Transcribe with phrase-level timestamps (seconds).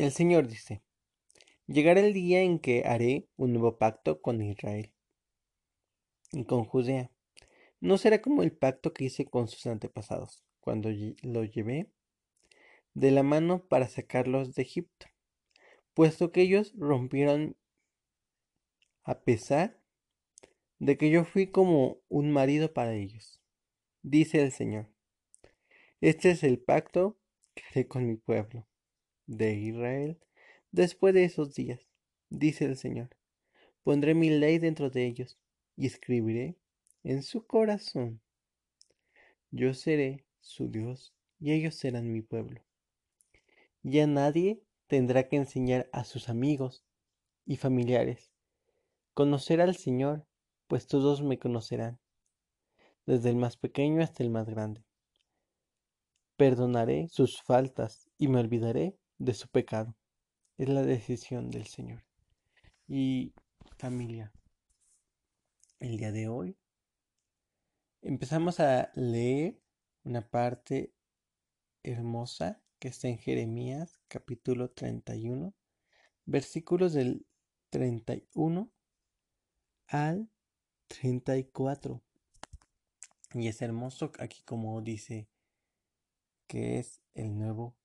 [0.00, 0.80] El Señor dice,
[1.66, 4.94] llegará el día en que haré un nuevo pacto con Israel
[6.32, 7.10] y con Judea.
[7.80, 10.88] No será como el pacto que hice con sus antepasados, cuando
[11.20, 11.92] lo llevé
[12.94, 15.04] de la mano para sacarlos de Egipto,
[15.92, 17.58] puesto que ellos rompieron
[19.04, 19.82] a pesar
[20.78, 23.38] de que yo fui como un marido para ellos.
[24.00, 24.88] Dice el Señor,
[26.00, 27.18] este es el pacto
[27.54, 28.66] que haré con mi pueblo
[29.30, 30.18] de Israel
[30.72, 31.80] después de esos días,
[32.30, 33.10] dice el Señor.
[33.84, 35.38] Pondré mi ley dentro de ellos
[35.76, 36.56] y escribiré
[37.04, 38.20] en su corazón.
[39.52, 42.60] Yo seré su Dios y ellos serán mi pueblo.
[43.82, 46.84] Ya nadie tendrá que enseñar a sus amigos
[47.46, 48.32] y familiares.
[49.14, 50.26] Conocer al Señor,
[50.66, 52.00] pues todos me conocerán,
[53.06, 54.84] desde el más pequeño hasta el más grande.
[56.36, 59.94] Perdonaré sus faltas y me olvidaré de su pecado.
[60.56, 62.02] Es la decisión del Señor.
[62.88, 63.34] Y
[63.76, 64.32] familia,
[65.78, 66.56] el día de hoy
[68.02, 69.60] empezamos a leer
[70.04, 70.94] una parte
[71.82, 75.54] hermosa que está en Jeremías capítulo 31,
[76.24, 77.26] versículos del
[77.68, 78.72] 31
[79.86, 80.30] al
[80.88, 82.02] 34.
[83.34, 85.28] Y es hermoso aquí como dice
[86.46, 87.79] que es el nuevo.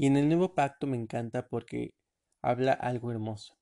[0.00, 1.92] Y en el nuevo pacto me encanta porque
[2.40, 3.58] habla algo hermoso.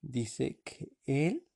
[0.00, 1.46] Dice que Él,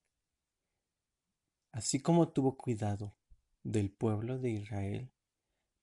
[1.72, 3.16] así como tuvo cuidado
[3.62, 5.10] del pueblo de Israel,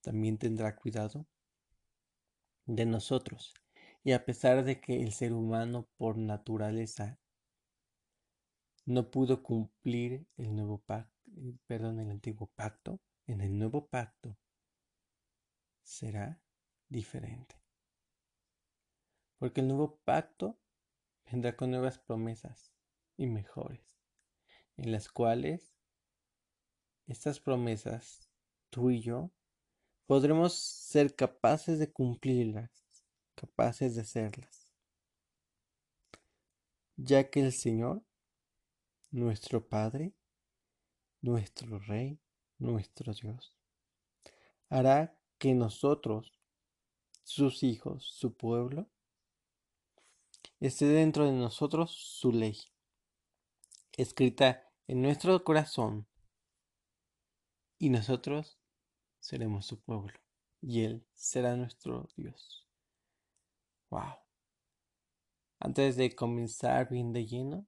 [0.00, 1.26] también tendrá cuidado
[2.66, 3.52] de nosotros.
[4.04, 7.18] Y a pesar de que el ser humano por naturaleza
[8.86, 14.38] no pudo cumplir el nuevo pacto, eh, perdón, el antiguo pacto, en el nuevo pacto
[15.82, 16.43] será
[16.94, 17.56] diferente.
[19.38, 20.58] Porque el nuevo pacto
[21.30, 22.72] vendrá con nuevas promesas
[23.16, 23.84] y mejores,
[24.76, 25.74] en las cuales
[27.06, 28.30] estas promesas,
[28.70, 29.30] tú y yo,
[30.06, 32.86] podremos ser capaces de cumplirlas,
[33.34, 34.68] capaces de hacerlas,
[36.96, 38.04] ya que el Señor,
[39.10, 40.14] nuestro Padre,
[41.20, 42.20] nuestro Rey,
[42.58, 43.56] nuestro Dios,
[44.68, 46.32] hará que nosotros,
[47.24, 48.88] sus hijos, su pueblo,
[50.60, 52.56] esté dentro de nosotros su ley,
[53.96, 56.06] escrita en nuestro corazón,
[57.78, 58.58] y nosotros
[59.20, 60.18] seremos su pueblo
[60.60, 62.66] y Él será nuestro Dios.
[63.90, 64.14] Wow.
[65.58, 67.66] Antes de comenzar bien de lleno,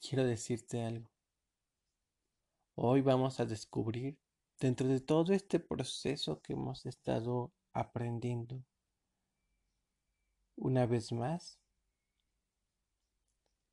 [0.00, 1.10] quiero decirte algo.
[2.76, 4.18] Hoy vamos a descubrir,
[4.58, 8.64] dentro de todo este proceso que hemos estado aprendiendo,
[10.56, 11.60] una vez más,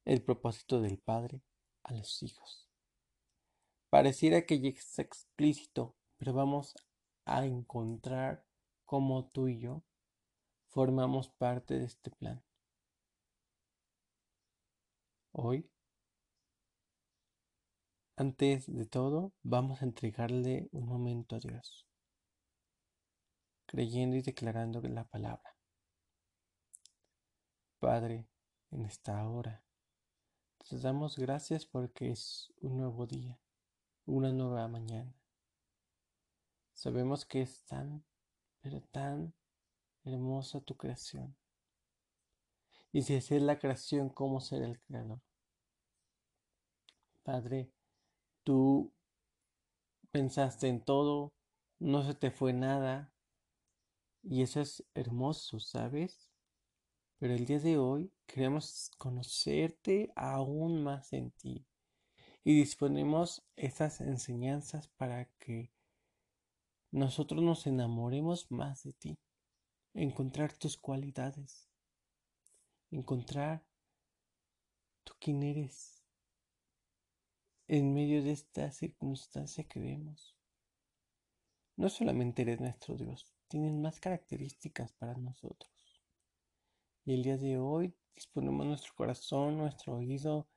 [0.04, 1.42] el propósito del Padre
[1.84, 2.68] a los hijos.
[3.90, 6.76] Pareciera que ya es explícito, pero vamos
[7.26, 8.46] a encontrar
[8.86, 9.84] cómo tú y yo
[10.70, 12.44] formamos parte de este plan.
[15.34, 15.70] Hoy,
[18.16, 21.86] antes de todo, vamos a entregarle un momento a Dios,
[23.72, 25.56] creyendo y declarando la palabra.
[27.80, 28.28] Padre,
[28.70, 29.64] en esta hora,
[30.58, 33.40] te damos gracias porque es un nuevo día,
[34.06, 35.16] una nueva mañana.
[36.74, 38.04] Sabemos que es tan,
[38.60, 39.34] pero tan
[40.04, 41.34] hermosa tu creación.
[42.92, 45.22] Y si es la creación, ¿cómo será el creador?
[47.24, 47.72] Padre,
[48.44, 48.92] tú
[50.12, 51.32] pensaste en todo,
[51.80, 53.11] no se te fue nada,
[54.24, 56.30] y eso es hermoso, ¿sabes?
[57.18, 61.66] Pero el día de hoy queremos conocerte aún más en ti
[62.44, 65.72] y disponemos estas enseñanzas para que
[66.92, 69.20] nosotros nos enamoremos más de ti,
[69.94, 71.70] encontrar tus cualidades,
[72.90, 73.66] encontrar
[75.04, 76.04] tú quién eres
[77.68, 80.36] en medio de esta circunstancia que vemos.
[81.78, 85.70] No solamente eres nuestro Dios, tienes más características para nosotros.
[87.04, 90.48] Y el día de hoy disponemos nuestro corazón, nuestro oído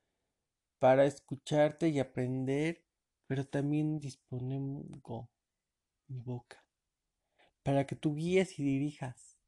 [0.79, 2.85] para escucharte y aprender,
[3.26, 4.85] pero también disponemos
[6.06, 6.64] mi boca,
[7.64, 9.38] para que tú guíes y dirijas.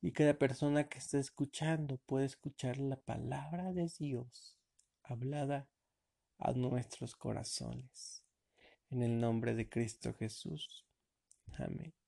[0.00, 4.56] Y cada persona que está escuchando pueda escuchar la palabra de Dios
[5.02, 5.68] hablada
[6.38, 8.24] a nuestros corazones.
[8.88, 10.86] En el nombre de Cristo Jesús.
[11.58, 11.99] Amén.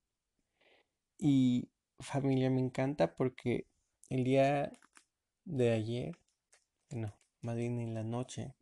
[1.25, 1.71] Y
[2.01, 3.69] familia me encanta porque
[4.11, 4.73] el día
[5.45, 6.19] de ayer,
[6.91, 8.57] no, más bien en la noche,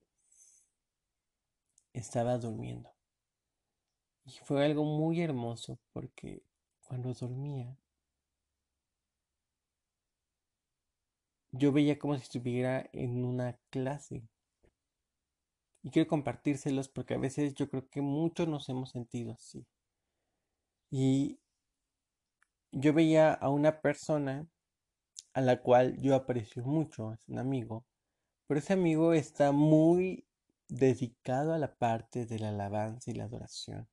[1.94, 2.90] estaba durmiendo.
[4.26, 6.42] Y fue algo muy hermoso porque
[6.82, 7.78] cuando dormía,
[11.52, 14.28] yo veía como si estuviera en una clase.
[15.82, 19.66] Y quiero compartírselos porque a veces yo creo que muchos nos hemos sentido así.
[20.90, 21.38] Y
[22.72, 24.46] yo veía a una persona
[25.32, 27.86] a la cual yo aprecio mucho, es un amigo,
[28.46, 30.26] pero ese amigo está muy
[30.68, 33.88] dedicado a la parte de la alabanza y la adoración.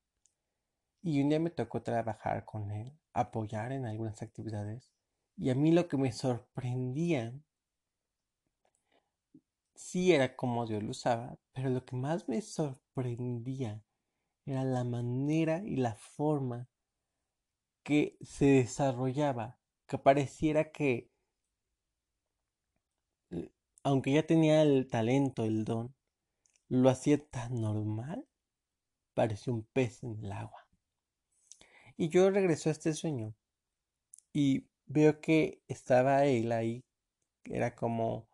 [1.02, 4.92] Y un día me tocó trabajar con él, apoyar en algunas actividades,
[5.38, 7.34] y a mí lo que me sorprendía
[9.76, 13.84] sí era como Dios lo usaba, pero lo que más me sorprendía
[14.46, 16.68] era la manera y la forma
[17.88, 19.58] que se desarrollaba,
[19.88, 21.10] que pareciera que,
[23.82, 25.96] aunque ya tenía el talento, el don,
[26.68, 28.28] lo hacía tan normal,
[29.14, 30.68] parecía un pez en el agua.
[31.96, 33.34] Y yo regreso a este sueño
[34.34, 36.84] y veo que estaba él ahí,
[37.46, 38.28] era como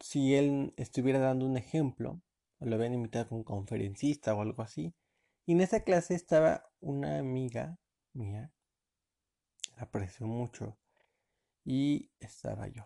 [0.00, 2.20] si él estuviera dando un ejemplo,
[2.58, 4.92] lo habían invitado como conferencista o algo así.
[5.48, 7.78] Y en esa clase estaba una amiga
[8.12, 8.52] mía,
[9.76, 10.78] la aprecio mucho,
[11.64, 12.84] y estaba yo.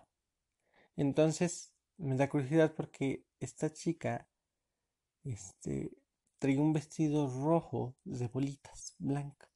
[0.97, 4.29] Entonces me da curiosidad porque esta chica
[5.25, 5.93] este,
[6.39, 9.49] traía un vestido rojo de bolitas, blanca.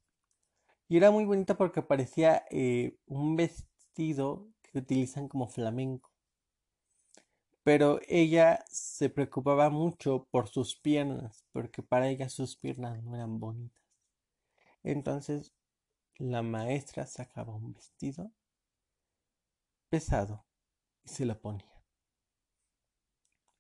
[0.89, 6.15] Y era muy bonita porque parecía eh, un vestido que utilizan como flamenco
[7.65, 13.41] pero ella se preocupaba mucho por sus piernas, porque para ella sus piernas no eran
[13.41, 13.84] bonitas.
[14.85, 15.53] Entonces
[16.19, 18.31] la maestra sacaba un vestido
[19.89, 20.45] pesado
[21.03, 21.83] y se lo ponía.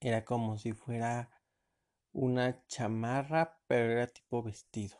[0.00, 1.31] Era como si fuera
[2.12, 4.99] una chamarra, pero era tipo vestido.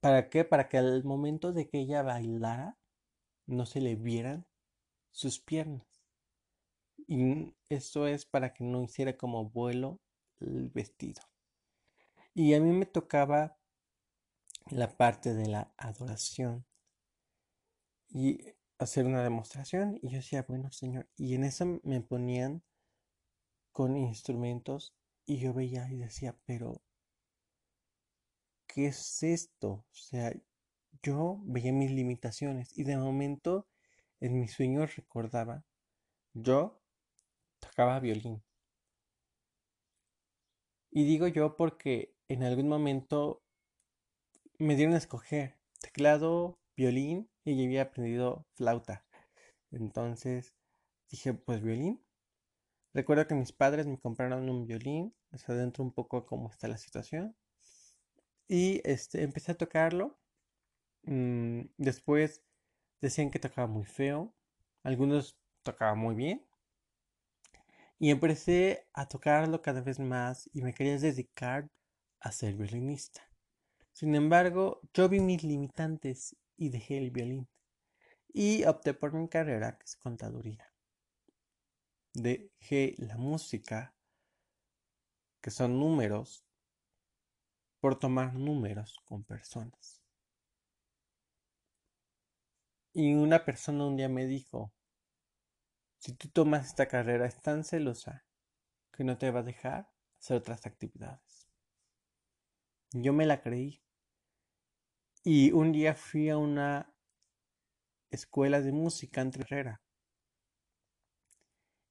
[0.00, 0.44] ¿Para qué?
[0.44, 2.78] Para que al momento de que ella bailara
[3.46, 4.46] no se le vieran
[5.10, 5.86] sus piernas.
[7.08, 10.00] Y esto es para que no hiciera como vuelo
[10.40, 11.22] el vestido.
[12.34, 13.58] Y a mí me tocaba
[14.70, 16.66] la parte de la adoración
[18.08, 18.38] y
[18.78, 19.98] hacer una demostración.
[20.02, 21.08] Y yo decía, bueno, Señor.
[21.16, 22.62] Y en eso me ponían
[23.72, 24.94] con instrumentos
[25.26, 26.82] y yo veía y decía, pero
[28.66, 29.68] ¿qué es esto?
[29.70, 30.32] O sea,
[31.02, 33.66] yo veía mis limitaciones y de momento
[34.20, 35.64] en mis sueños recordaba,
[36.34, 36.80] yo
[37.60, 38.42] tocaba violín.
[40.90, 43.43] Y digo yo porque en algún momento
[44.58, 49.04] me dieron a escoger teclado, violín y yo había aprendido flauta.
[49.70, 50.54] Entonces
[51.10, 52.04] dije, pues violín.
[52.92, 56.78] Recuerdo que mis padres me compraron un violín, o adentro un poco cómo está la
[56.78, 57.36] situación.
[58.48, 60.18] Y este, empecé a tocarlo.
[61.02, 62.42] Mm, después
[63.00, 64.34] decían que tocaba muy feo.
[64.84, 66.46] Algunos tocaban muy bien.
[67.98, 71.68] Y empecé a tocarlo cada vez más y me quería dedicar
[72.20, 73.33] a ser violinista.
[73.94, 77.48] Sin embargo, yo vi mis limitantes y dejé el violín.
[78.26, 80.68] Y opté por mi carrera, que es contaduría.
[82.12, 83.94] Dejé la música,
[85.40, 86.44] que son números,
[87.78, 90.02] por tomar números con personas.
[92.92, 94.72] Y una persona un día me dijo,
[95.98, 98.24] si tú tomas esta carrera es tan celosa
[98.90, 101.48] que no te va a dejar hacer otras actividades.
[102.90, 103.83] Yo me la creí.
[105.26, 106.94] Y un día fui a una
[108.10, 109.80] escuela de música en Herrera.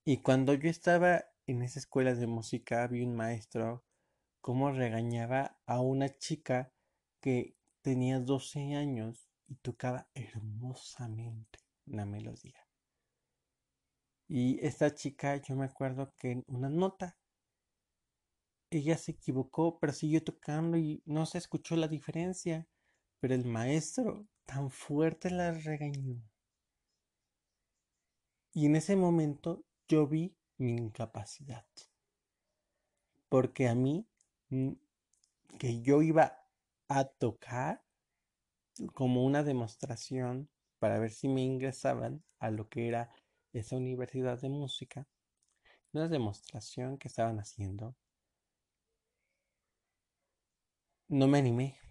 [0.04, 3.84] Y cuando yo estaba en esa escuela de música vi un maestro
[4.40, 6.72] cómo regañaba a una chica
[7.20, 12.68] que tenía 12 años y tocaba hermosamente una melodía.
[14.28, 17.18] Y esta chica, yo me acuerdo que en una nota,
[18.70, 22.68] ella se equivocó, pero siguió tocando y no se escuchó la diferencia.
[23.24, 26.22] Pero el maestro tan fuerte la regañó.
[28.52, 31.64] Y en ese momento yo vi mi incapacidad.
[33.30, 34.06] Porque a mí,
[34.50, 34.72] mm,
[35.58, 36.36] que yo iba
[36.88, 37.82] a tocar
[38.92, 43.10] como una demostración para ver si me ingresaban a lo que era
[43.54, 45.08] esa universidad de música,
[45.94, 47.96] una demostración que estaban haciendo,
[51.08, 51.83] no me animé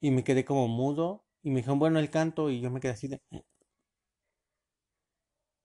[0.00, 2.92] y me quedé como mudo Y me dijeron, bueno, el canto, y yo me quedé
[2.92, 3.22] así de...
[3.30, 3.42] "Eh".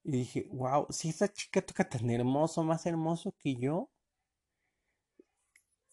[0.06, 3.90] Y dije, wow, si esa chica toca tan hermoso, más hermoso que yo.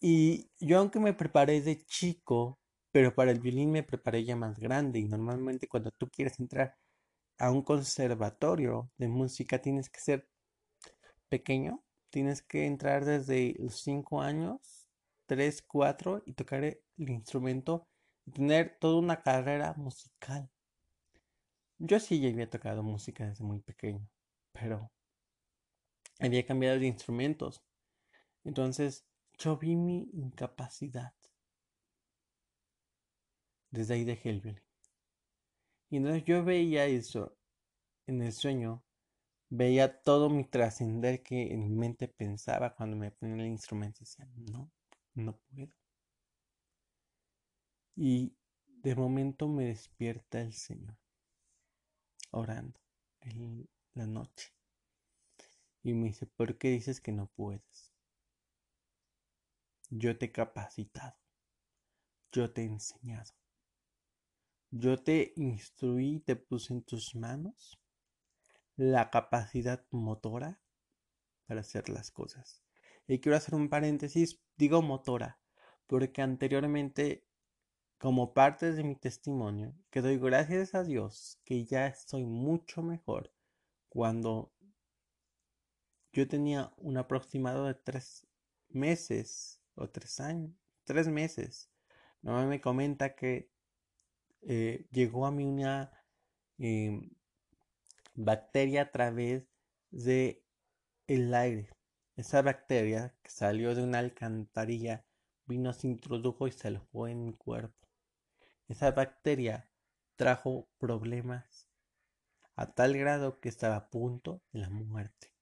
[0.00, 2.58] Y yo aunque me preparé de chico,
[2.90, 4.98] pero para el violín me preparé ya más grande.
[4.98, 6.76] Y normalmente cuando tú quieres entrar
[7.38, 10.28] a un conservatorio de música tienes que ser
[11.28, 11.82] pequeño.
[12.10, 14.86] Tienes que entrar desde los 5 años,
[15.26, 17.88] 3, 4 y tocar el instrumento
[18.26, 20.48] y tener toda una carrera musical.
[21.78, 24.08] Yo sí ya había tocado música desde muy pequeño,
[24.52, 24.90] pero
[26.20, 27.62] había cambiado de instrumentos.
[28.44, 29.04] Entonces
[29.38, 31.12] yo vi mi incapacidad.
[33.70, 34.62] Desde ahí dejé el violín.
[35.90, 37.36] Y entonces yo veía eso
[38.06, 38.82] en el sueño,
[39.50, 44.00] veía todo mi trascender que en mi mente pensaba cuando me ponía el instrumento.
[44.00, 44.70] Decía, no,
[45.14, 45.81] no puedo.
[47.94, 50.96] Y de momento me despierta el Señor,
[52.30, 52.80] orando
[53.20, 54.52] en la noche.
[55.82, 57.92] Y me dice, ¿por qué dices que no puedes?
[59.90, 61.16] Yo te he capacitado.
[62.32, 63.34] Yo te he enseñado.
[64.70, 67.78] Yo te instruí, te puse en tus manos
[68.76, 70.62] la capacidad motora
[71.46, 72.62] para hacer las cosas.
[73.06, 75.40] Y quiero hacer un paréntesis, digo motora,
[75.86, 77.26] porque anteriormente,
[78.02, 83.32] como parte de mi testimonio, que doy gracias a Dios que ya estoy mucho mejor
[83.88, 84.52] cuando
[86.12, 88.26] yo tenía un aproximado de tres
[88.68, 90.50] meses o tres años,
[90.82, 91.70] tres meses.
[92.22, 93.52] Mamá me comenta que
[94.42, 95.92] eh, llegó a mí una
[96.58, 97.08] em,
[98.14, 99.44] bacteria a través
[99.92, 100.44] de
[101.06, 101.70] el aire.
[102.16, 105.04] Esa bacteria que salió de una alcantarilla
[105.46, 107.81] vino, se introdujo y se alojó en mi cuerpo.
[108.72, 109.68] Esa bacteria
[110.16, 111.68] trajo problemas
[112.56, 115.34] a tal grado que estaba a punto de la muerte.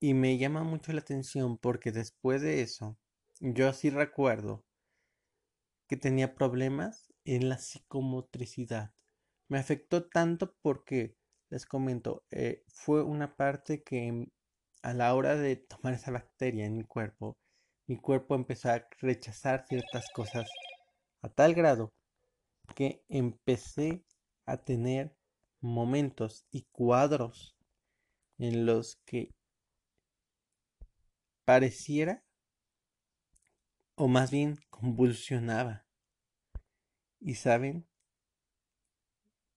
[0.00, 2.98] Y me llama mucho la atención porque después de eso,
[3.40, 4.66] yo sí recuerdo
[5.88, 8.92] que tenía problemas en la psicomotricidad.
[9.48, 11.16] Me afectó tanto porque,
[11.48, 14.28] les comento, eh, fue una parte que
[14.82, 17.38] a la hora de tomar esa bacteria en mi cuerpo,
[17.86, 20.48] mi cuerpo empezó a rechazar ciertas cosas
[21.22, 21.92] a tal grado
[22.74, 24.04] que empecé
[24.46, 25.14] a tener
[25.60, 27.56] momentos y cuadros
[28.38, 29.34] en los que
[31.44, 32.24] pareciera
[33.96, 35.86] o más bien convulsionaba.
[37.20, 37.86] Y saben,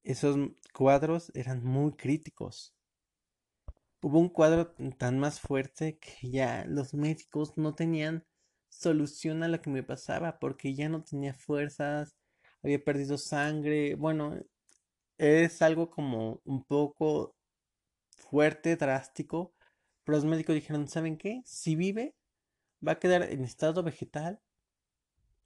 [0.04, 0.38] esos
[0.74, 2.77] cuadros eran muy críticos.
[4.02, 8.26] Hubo un cuadro tan más fuerte que ya los médicos no tenían
[8.70, 12.16] solución a lo que me pasaba porque ya no tenía fuerzas,
[12.64, 13.96] había perdido sangre.
[13.96, 14.36] Bueno,
[15.18, 17.36] es algo como un poco
[18.16, 19.54] fuerte, drástico,
[20.04, 21.42] pero los médicos dijeron, ¿saben qué?
[21.46, 22.16] Si vive,
[22.86, 24.40] va a quedar en estado vegetal.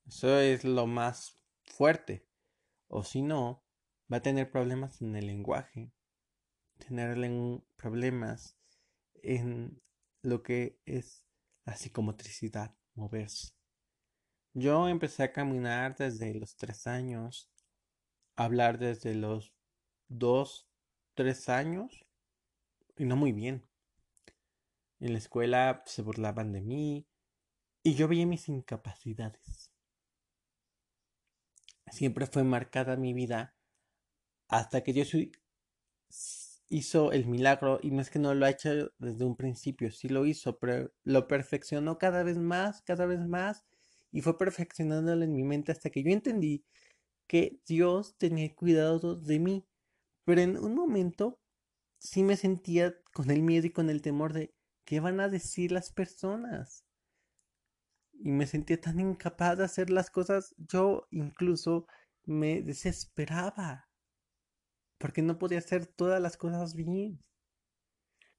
[0.06, 2.26] Eso es lo más fuerte.
[2.88, 3.64] O si no,
[4.12, 5.92] va a tener problemas en el lenguaje,
[6.88, 7.18] tener
[7.76, 8.58] problemas
[9.24, 9.82] en
[10.22, 11.24] lo que es
[11.66, 13.54] la psicomotricidad, moverse.
[14.54, 17.50] Yo empecé a caminar desde los tres años,
[18.36, 19.54] a hablar desde los
[20.10, 20.68] dos,
[21.14, 22.06] tres años,
[22.98, 23.66] y no muy bien.
[25.00, 27.08] En la escuela se burlaban de mí
[27.84, 29.72] y yo veía mis incapacidades.
[31.88, 33.56] Siempre fue marcada mi vida
[34.48, 35.14] hasta que Dios
[36.72, 40.08] hizo el milagro y no es que no lo ha hecho desde un principio, sí
[40.08, 43.66] lo hizo, pero lo perfeccionó cada vez más, cada vez más
[44.12, 46.64] y fue perfeccionándolo en mi mente hasta que yo entendí
[47.28, 49.68] que Dios tenía cuidado de mí,
[50.24, 51.40] pero en un momento
[52.00, 54.54] sí me sentía con el miedo y con el temor de
[54.86, 56.86] qué van a decir las personas.
[58.14, 61.86] Y me sentía tan incapaz de hacer las cosas, yo incluso
[62.24, 63.91] me desesperaba
[65.02, 67.20] porque no podía hacer todas las cosas bien.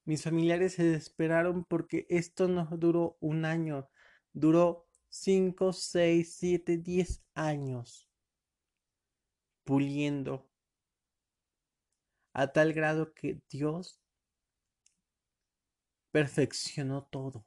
[0.04, 3.90] Mis familiares se desesperaron porque esto no duró un año,
[4.33, 8.09] duró cinco, seis, siete, diez años
[9.64, 10.49] puliendo
[12.33, 14.00] a tal grado que Dios
[16.11, 17.47] perfeccionó todo.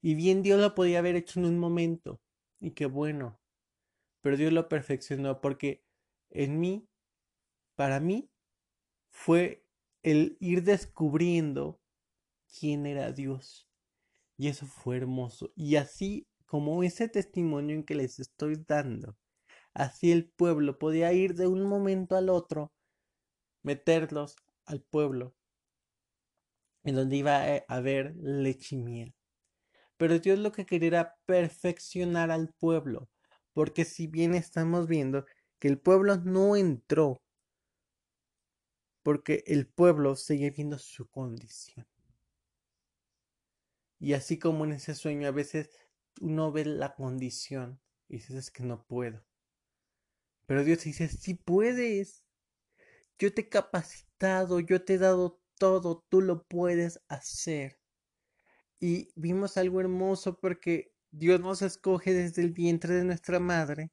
[0.00, 2.20] Y bien Dios lo podía haber hecho en un momento,
[2.58, 3.40] y qué bueno,
[4.20, 5.84] pero Dios lo perfeccionó porque
[6.30, 6.88] en mí
[7.82, 8.30] para mí
[9.10, 9.66] fue
[10.04, 11.80] el ir descubriendo
[12.60, 13.68] quién era Dios.
[14.36, 15.52] Y eso fue hermoso.
[15.56, 19.16] Y así como ese testimonio en que les estoy dando
[19.74, 22.72] Así el pueblo podía ir de un momento al otro,
[23.64, 25.34] meterlos al pueblo,
[26.84, 29.14] en donde iba a haber leche y miel.
[29.96, 33.08] Pero Dios lo que quería era perfeccionar al pueblo,
[33.52, 35.26] porque si bien estamos viendo
[35.58, 37.20] que el pueblo no entró,
[39.02, 41.86] porque el pueblo sigue viendo su condición.
[43.98, 45.70] Y así como en ese sueño a veces
[46.20, 49.24] uno ve la condición y dices es que no puedo.
[50.46, 52.24] Pero Dios dice, sí puedes.
[53.18, 57.78] Yo te he capacitado, yo te he dado todo, tú lo puedes hacer.
[58.80, 63.92] Y vimos algo hermoso porque Dios nos escoge desde el vientre de nuestra madre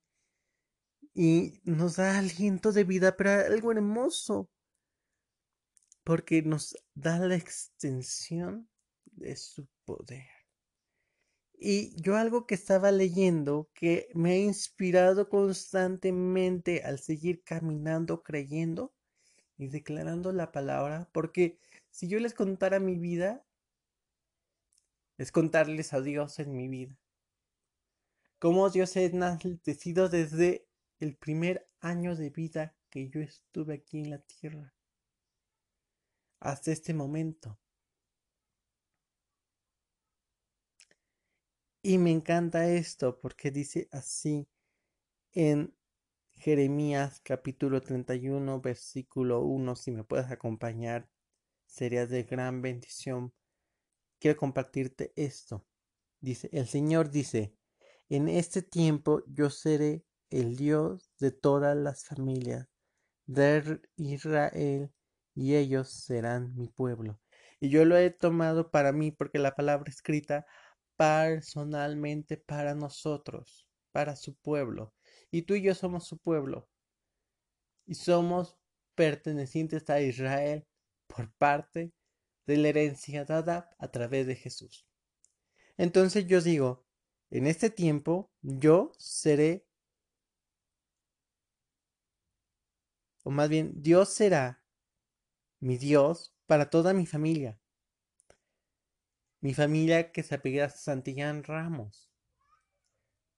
[1.14, 4.50] y nos da aliento de vida, pero algo hermoso
[6.10, 8.68] porque nos da la extensión
[9.06, 10.26] de su poder.
[11.54, 18.92] Y yo algo que estaba leyendo que me ha inspirado constantemente al seguir caminando, creyendo
[19.56, 21.60] y declarando la palabra, porque
[21.92, 23.46] si yo les contara mi vida,
[25.20, 26.98] es contarles a Dios en mi vida.
[28.40, 30.66] Cómo Dios ha enaltecido desde
[31.00, 34.74] el primer año de vida que yo estuve aquí en la tierra
[36.40, 37.58] hasta este momento.
[41.82, 44.48] Y me encanta esto porque dice así
[45.32, 45.74] en
[46.34, 51.10] Jeremías capítulo 31 versículo 1, si me puedes acompañar,
[51.66, 53.34] sería de gran bendición.
[54.20, 55.66] Quiero compartirte esto.
[56.20, 57.56] Dice, el Señor dice,
[58.10, 62.68] en este tiempo yo seré el Dios de todas las familias
[63.26, 64.92] de Israel
[65.40, 67.18] y ellos serán mi pueblo.
[67.62, 70.46] Y yo lo he tomado para mí porque la palabra escrita
[70.98, 74.94] personalmente para nosotros, para su pueblo.
[75.32, 76.70] Y tú y yo somos su pueblo.
[77.86, 78.58] Y somos
[78.96, 80.68] pertenecientes a Israel
[81.08, 81.94] por parte
[82.46, 84.86] de la herencia dada a través de Jesús.
[85.78, 86.86] Entonces yo digo,
[87.30, 89.66] en este tiempo yo seré,
[93.24, 94.59] o más bien, Dios será
[95.60, 97.60] mi Dios para toda mi familia
[99.42, 102.12] mi familia que se apellida Santillán Ramos,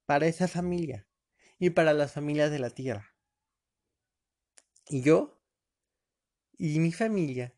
[0.06, 1.08] para esa familia
[1.60, 3.16] y para las familias de la tierra.
[4.90, 5.40] Y yo
[6.58, 7.56] y mi familia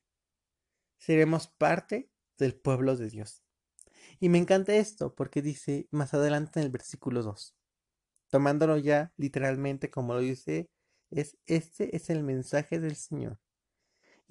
[0.97, 3.43] seremos parte del pueblo de Dios.
[4.19, 7.55] Y me encanta esto porque dice más adelante en el versículo 2,
[8.29, 10.69] tomándolo ya literalmente como lo dice,
[11.09, 13.39] es este es el mensaje del Señor.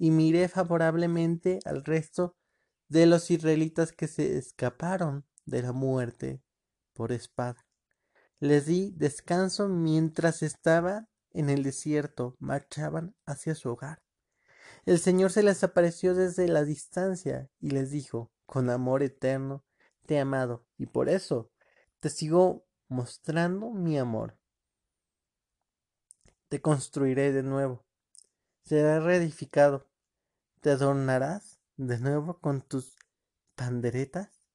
[0.03, 2.35] Y miré favorablemente al resto
[2.89, 6.43] de los israelitas que se escaparon de la muerte
[6.91, 7.65] por espada.
[8.41, 14.03] Les di descanso mientras estaba en el desierto, marchaban hacia su hogar.
[14.85, 19.63] El Señor se les apareció desde la distancia y les dijo, con amor eterno,
[20.05, 21.49] te he amado y por eso
[22.01, 24.37] te sigo mostrando mi amor.
[26.49, 27.85] Te construiré de nuevo,
[28.65, 29.87] será reedificado,
[30.63, 32.95] te adornarás de nuevo con tus
[33.53, 34.47] panderetas,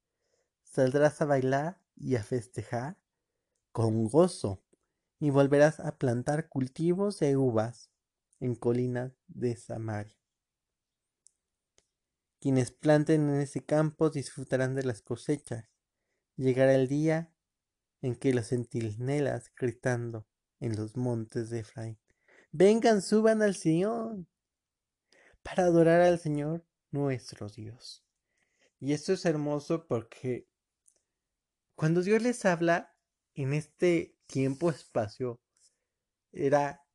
[0.63, 2.97] saldrás a bailar y a festejar
[3.71, 4.63] con gozo
[5.19, 7.91] y volverás a plantar cultivos de uvas
[8.39, 10.17] en colinas de Samaria.
[12.39, 15.69] Quienes planten en ese campo disfrutarán de las cosechas.
[16.37, 17.31] Llegará el día
[18.01, 20.25] en que los centinelas gritando
[20.59, 21.99] en los montes de Efraín.
[22.51, 24.25] Vengan, suban al Señor
[25.49, 28.03] para adorar al Señor nuestro Dios.
[28.79, 30.47] Y esto es hermoso porque
[31.75, 32.95] cuando Dios les habla
[33.33, 35.41] en este tiempo-espacio,
[36.31, 36.85] era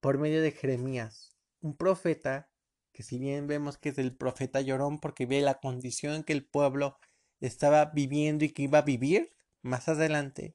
[0.00, 2.50] por medio de Jeremías, un profeta
[2.92, 6.44] que si bien vemos que es el profeta llorón porque ve la condición que el
[6.44, 6.98] pueblo
[7.40, 10.54] estaba viviendo y que iba a vivir más adelante,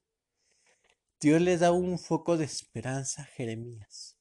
[1.20, 4.16] Dios les da un foco de esperanza a Jeremías.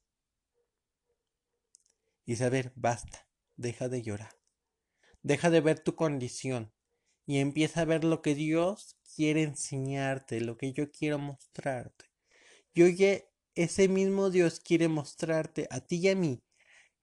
[2.25, 3.26] Y saber, basta,
[3.57, 4.39] deja de llorar.
[5.23, 6.71] Deja de ver tu condición
[7.25, 12.05] y empieza a ver lo que Dios quiere enseñarte, lo que yo quiero mostrarte.
[12.73, 16.43] Y oye, ese mismo Dios quiere mostrarte a ti y a mí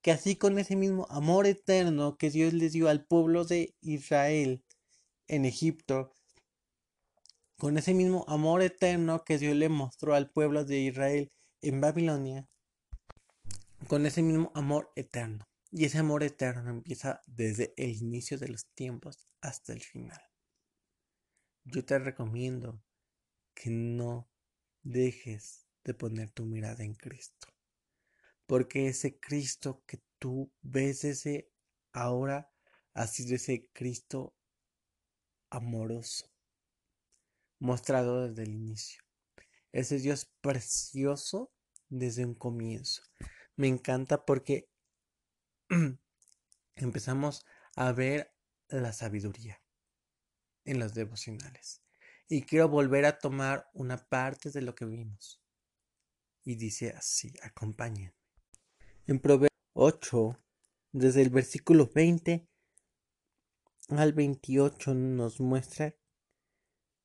[0.05, 4.63] que así con ese mismo amor eterno que Dios les dio al pueblo de Israel
[5.29, 6.13] en Egipto,
[7.57, 12.47] con ese mismo amor eterno que Dios le mostró al pueblo de Israel en Babilonia,
[13.89, 15.49] con ese mismo amor eterno.
[15.77, 20.23] Y ese amor eterno empieza desde el inicio de los tiempos hasta el final.
[21.65, 22.81] Yo te recomiendo
[23.55, 24.31] que no
[24.85, 27.49] dejes de poner tu mirada en Cristo.
[28.47, 31.51] Porque ese Cristo que tú ves ese
[31.93, 32.53] ahora
[32.93, 34.37] ha sido ese Cristo
[35.51, 36.31] amoroso,
[37.59, 39.03] mostrado desde el inicio.
[39.73, 41.53] Ese Dios precioso
[41.89, 43.03] desde un comienzo.
[43.57, 44.69] Me encanta porque
[46.75, 47.45] empezamos
[47.77, 48.35] a ver
[48.69, 49.61] la sabiduría
[50.65, 51.83] en los devocionales.
[52.29, 55.43] Y quiero volver a tomar una parte de lo que vimos.
[56.43, 58.15] Y dice así, acompáñenme.
[59.07, 60.39] En Proverbios 8,
[60.93, 62.49] desde el versículo 20
[63.89, 65.95] al 28 nos muestra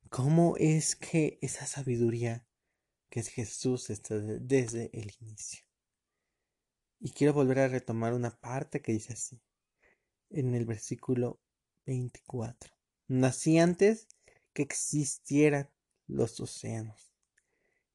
[0.09, 2.45] cómo es que esa sabiduría
[3.09, 5.68] que es Jesús está desde el inicio.
[6.99, 9.41] Y quiero volver a retomar una parte que dice así,
[10.29, 11.39] en el versículo
[11.85, 12.73] 24.
[13.07, 14.07] Nací antes
[14.53, 15.69] que existieran
[16.07, 17.13] los océanos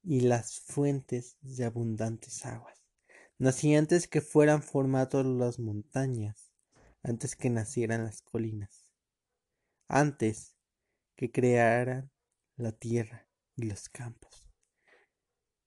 [0.03, 2.83] y las fuentes de abundantes aguas.
[3.37, 6.51] Nací antes que fueran formadas las montañas,
[7.03, 8.91] antes que nacieran las colinas,
[9.87, 10.55] antes
[11.15, 12.11] que crearan
[12.55, 14.47] la tierra y los campos.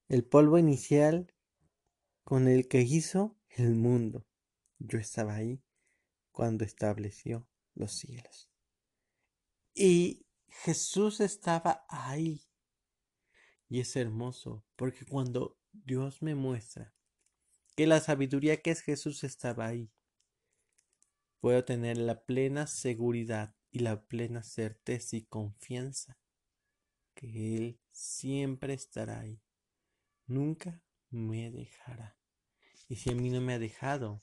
[0.08, 1.32] El polvo inicial
[2.28, 4.26] con el que hizo el mundo.
[4.78, 5.64] Yo estaba ahí
[6.30, 8.50] cuando estableció los cielos.
[9.72, 12.42] Y Jesús estaba ahí.
[13.70, 16.92] Y es hermoso, porque cuando Dios me muestra
[17.74, 19.90] que la sabiduría que es Jesús estaba ahí,
[21.40, 26.18] puedo tener la plena seguridad y la plena certeza y confianza
[27.14, 29.40] que Él siempre estará ahí.
[30.26, 32.17] Nunca me dejará.
[32.88, 34.22] Y si a mí no me ha dejado,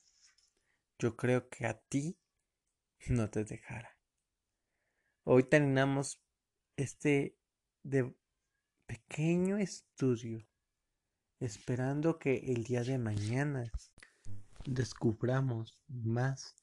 [0.98, 2.18] yo creo que a ti
[3.10, 3.96] no te dejará.
[5.24, 6.20] Hoy terminamos
[6.76, 7.38] este
[8.86, 10.48] pequeño estudio
[11.40, 13.72] esperando que el día de mañana
[14.66, 16.56] descubramos más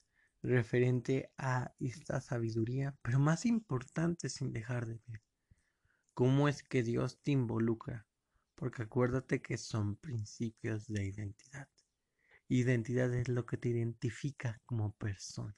[0.43, 5.23] referente a esta sabiduría, pero más importante sin dejar de ver
[6.15, 8.07] cómo es que Dios te involucra,
[8.57, 11.69] porque acuérdate que son principios de identidad.
[12.55, 15.57] Identidad es lo que te identifica como persona.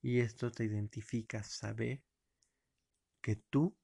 [0.00, 2.02] Y esto te identifica saber
[3.20, 3.76] que tú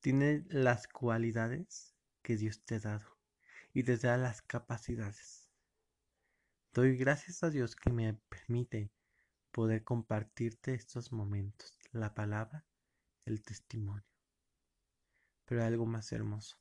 [0.00, 3.16] tienes las cualidades que Dios te ha dado
[3.72, 5.48] y te da las capacidades.
[6.72, 8.90] Doy gracias a Dios que me permite
[9.52, 12.66] poder compartirte estos momentos, la palabra,
[13.26, 14.10] el testimonio.
[15.44, 16.56] Pero algo más hermoso,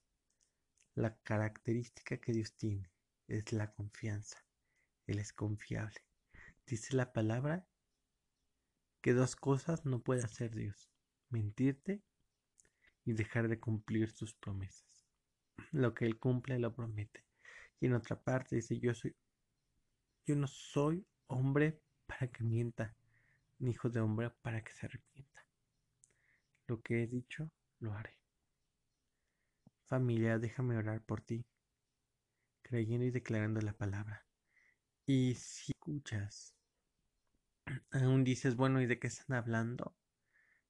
[0.94, 2.92] la característica que Dios tiene
[3.28, 4.47] es la confianza.
[5.08, 6.00] Él es confiable.
[6.66, 7.66] Dice la palabra
[9.02, 10.92] que dos cosas no puede hacer Dios,
[11.30, 12.04] mentirte
[13.06, 14.88] y dejar de cumplir sus promesas
[15.72, 17.24] lo que él cumple lo promete.
[17.80, 19.16] Y en otra parte dice, yo soy,
[20.26, 22.96] yo no soy hombre para que mienta,
[23.60, 25.46] ni hijo de hombre para que se arrepienta.
[26.68, 28.18] Lo que he dicho, lo haré.
[29.86, 31.46] Familia, déjame orar por ti,
[32.62, 34.27] creyendo y declarando la palabra.
[35.08, 36.54] Y si escuchas,
[37.92, 39.96] aún dices, bueno, ¿y de qué están hablando?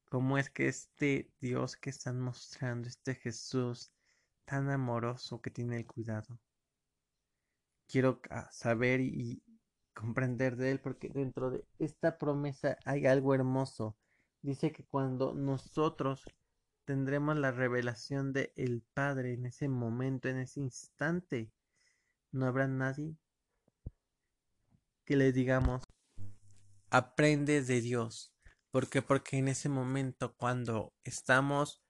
[0.06, 3.92] ¿Cómo es que este Dios que están mostrando, este Jesús,
[4.48, 6.40] tan amoroso que tiene el cuidado.
[7.88, 8.22] Quiero
[8.52, 9.42] saber y
[9.94, 13.98] comprender de él porque dentro de esta promesa hay algo hermoso.
[14.42, 16.24] Dice que cuando nosotros
[16.86, 21.52] tendremos la revelación de el Padre en ese momento, en ese instante,
[22.32, 23.18] no habrá nadie
[25.08, 25.84] que le digamos
[26.90, 28.34] aprende de Dios.
[28.72, 29.02] ¿Por qué?
[29.02, 31.82] Porque en ese momento cuando estamos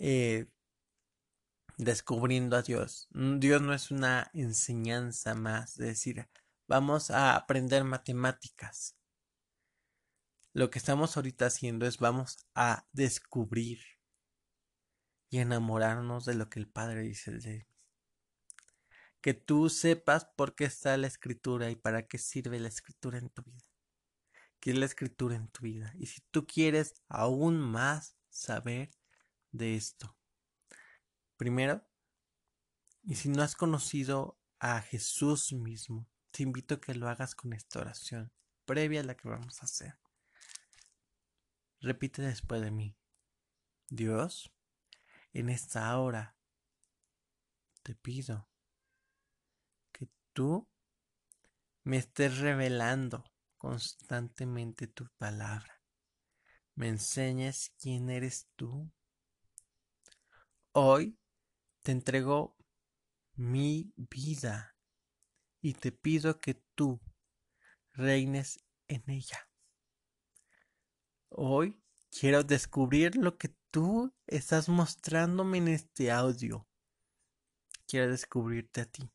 [0.00, 0.50] eh,
[1.78, 3.08] descubriendo a Dios.
[3.12, 6.28] Mm, Dios no es una enseñanza más, de decir,
[6.66, 8.96] vamos a aprender matemáticas.
[10.52, 13.78] Lo que estamos ahorita haciendo es vamos a descubrir
[15.30, 17.69] y enamorarnos de lo que el Padre dice de
[19.20, 23.28] Que tú sepas por qué está la escritura y para qué sirve la escritura en
[23.28, 23.68] tu vida.
[24.60, 25.92] ¿Qué es la escritura en tu vida?
[25.98, 28.90] Y si tú quieres aún más saber
[29.52, 30.16] de esto,
[31.40, 31.82] Primero,
[33.02, 37.54] y si no has conocido a Jesús mismo, te invito a que lo hagas con
[37.54, 38.30] esta oración,
[38.66, 39.98] previa a la que vamos a hacer.
[41.80, 42.94] Repite después de mí.
[43.88, 44.52] Dios,
[45.32, 46.36] en esta hora
[47.82, 48.49] te pido
[50.32, 50.68] tú
[51.84, 53.24] me estés revelando
[53.56, 55.80] constantemente tu palabra.
[56.74, 58.90] Me enseñes quién eres tú.
[60.72, 61.18] Hoy
[61.82, 62.56] te entrego
[63.34, 64.76] mi vida
[65.60, 67.00] y te pido que tú
[67.92, 69.48] reines en ella.
[71.28, 76.66] Hoy quiero descubrir lo que tú estás mostrándome en este audio.
[77.86, 79.10] Quiero descubrirte a ti.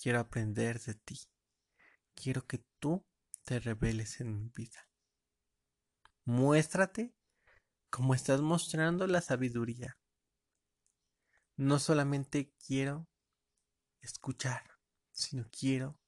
[0.00, 1.20] Quiero aprender de ti.
[2.14, 3.06] Quiero que tú
[3.44, 4.88] te reveles en mi vida.
[6.24, 7.14] Muéstrate
[7.90, 9.98] como estás mostrando la sabiduría.
[11.56, 13.10] No solamente quiero
[14.00, 14.78] escuchar,
[15.12, 16.00] sino quiero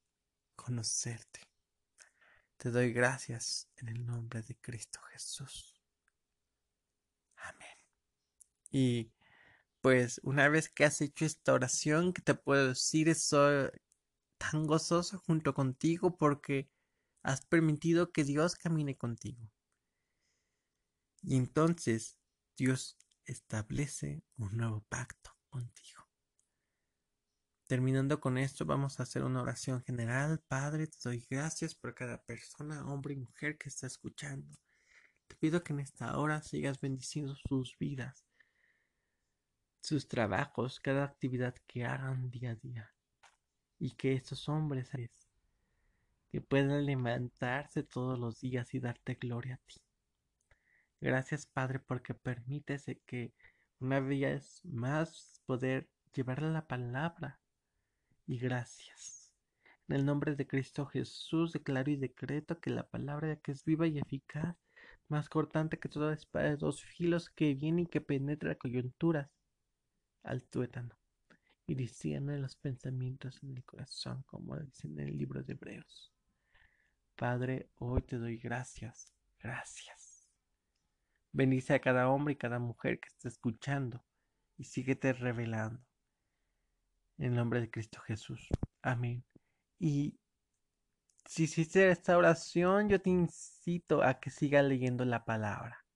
[0.56, 1.40] conocerte.
[2.56, 5.82] Te doy gracias en el nombre de Cristo Jesús.
[7.36, 7.76] Amén.
[8.70, 9.12] Y
[9.82, 13.68] pues una vez que has hecho esta oración, que te puedo decir, soy
[14.38, 16.70] tan gozoso junto contigo porque
[17.22, 19.50] has permitido que Dios camine contigo.
[21.22, 22.16] Y entonces
[22.56, 26.08] Dios establece un nuevo pacto contigo.
[27.66, 30.44] Terminando con esto, vamos a hacer una oración general.
[30.46, 34.56] Padre, te doy gracias por cada persona, hombre y mujer que está escuchando.
[35.26, 38.26] Te pido que en esta hora sigas bendiciendo sus vidas,
[39.82, 42.94] sus trabajos, cada actividad que hagan día a día.
[43.80, 44.90] Y que estos hombres
[46.30, 49.80] que puedan levantarse todos los días y darte gloria a ti.
[51.00, 53.34] Gracias, Padre, porque permites que
[53.80, 57.40] una vez más poder llevarle la palabra.
[58.24, 59.34] Y gracias.
[59.88, 63.88] En el nombre de Cristo Jesús declaro y decreto que la palabra que es viva
[63.88, 64.56] y eficaz,
[65.08, 69.28] más cortante que toda espada de dos filos que viene y que penetra coyunturas
[70.22, 70.96] al tuétano
[71.66, 76.12] y discierne los pensamientos en el corazón, como dicen en el libro de Hebreos.
[77.16, 80.12] Padre, hoy te doy gracias, gracias
[81.34, 84.04] Bendice a cada hombre y cada mujer que está escuchando
[84.58, 85.82] y síguete revelando.
[87.16, 88.48] En nombre de Cristo Jesús.
[88.82, 89.24] Amén.
[89.78, 90.18] Y
[91.24, 95.86] si hiciste esta oración, yo te incito a que sigas leyendo la palabra.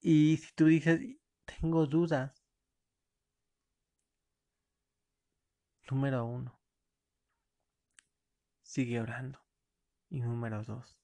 [0.00, 1.00] Y si tú dices,
[1.46, 2.37] tengo dudas,
[5.90, 6.58] número uno,
[8.62, 9.40] sigue orando.
[10.10, 10.98] Y número dos,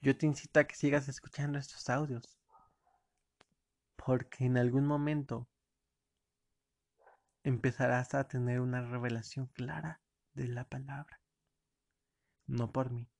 [0.00, 2.38] yo te incito a que sigas escuchando estos audios.
[3.96, 5.48] Porque en algún momento
[7.42, 10.00] empezarás a tener una revelación clara
[10.34, 11.20] de la palabra.
[12.46, 13.10] No por mí,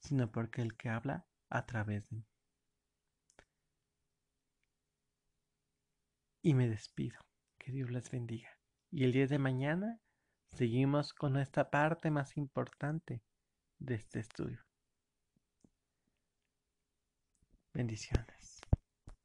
[0.00, 2.26] sino porque el que habla a través de mí.
[6.42, 7.20] Y me despido.
[7.58, 8.57] Que Dios les bendiga.
[8.90, 10.00] Y el día de mañana
[10.52, 13.22] seguimos con esta parte más importante
[13.78, 14.64] de este estudio.
[17.74, 18.37] Bendiciones.